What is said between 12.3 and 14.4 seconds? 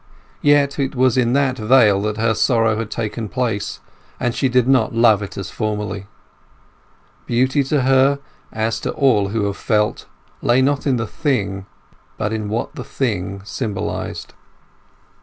in what the thing symbolized.